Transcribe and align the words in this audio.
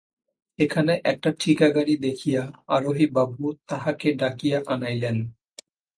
সেখানে 0.59 0.93
একটা 1.03 1.29
ঠিকাগাড়ি 1.39 1.95
দেখিয়া, 1.97 2.41
আরোহী 2.67 3.05
বাবু 3.15 3.45
তাহাকে 3.67 4.07
ডাকিয়া 4.13 4.59
আনাইলেন। 4.67 5.17